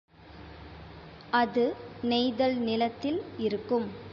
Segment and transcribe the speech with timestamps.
[1.31, 1.65] அது
[2.01, 3.87] நெய்தல் நிலத்தில் இருக்கும்.